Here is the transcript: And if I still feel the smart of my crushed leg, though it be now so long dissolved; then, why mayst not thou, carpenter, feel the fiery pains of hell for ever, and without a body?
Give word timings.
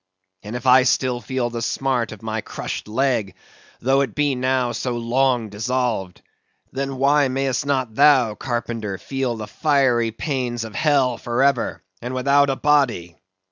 And 0.41 0.55
if 0.55 0.65
I 0.65 0.81
still 0.81 1.21
feel 1.21 1.51
the 1.51 1.61
smart 1.61 2.11
of 2.11 2.23
my 2.23 2.41
crushed 2.41 2.87
leg, 2.87 3.35
though 3.81 4.01
it 4.01 4.15
be 4.15 4.33
now 4.33 4.71
so 4.71 4.97
long 4.97 5.49
dissolved; 5.49 6.23
then, 6.71 6.97
why 6.97 7.27
mayst 7.27 7.67
not 7.67 7.93
thou, 7.93 8.33
carpenter, 8.33 8.97
feel 8.97 9.35
the 9.35 9.45
fiery 9.45 10.09
pains 10.09 10.63
of 10.63 10.73
hell 10.73 11.19
for 11.19 11.43
ever, 11.43 11.83
and 12.01 12.15
without 12.15 12.49
a 12.49 12.55
body? 12.55 13.21